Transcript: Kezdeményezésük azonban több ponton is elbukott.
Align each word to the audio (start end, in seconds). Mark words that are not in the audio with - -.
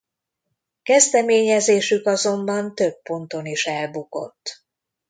Kezdeményezésük 0.83 2.05
azonban 2.05 2.75
több 2.75 3.01
ponton 3.01 3.45
is 3.45 3.65
elbukott. 3.65 4.61